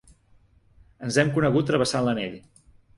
[1.09, 2.39] Ens hem conegut travessant l’anell.